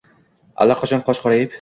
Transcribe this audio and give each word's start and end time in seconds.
Allaqachon 0.65 1.07
qosh 1.11 1.25
qorayib 1.27 1.49